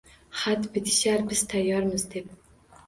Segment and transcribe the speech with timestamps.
[0.43, 2.35] Xat bitishar: “Biz tayyormiz!” deb.